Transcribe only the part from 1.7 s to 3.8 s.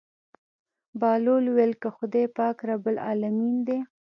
که خداى پاک رب العلمين دى.